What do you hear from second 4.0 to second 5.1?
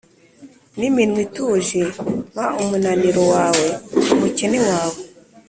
umukene wawe,